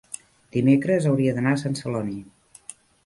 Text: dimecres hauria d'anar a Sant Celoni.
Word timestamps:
dimecres 0.55 1.05
hauria 1.11 1.35
d'anar 1.37 1.53
a 1.57 1.59
Sant 1.65 1.77
Celoni. 1.83 2.19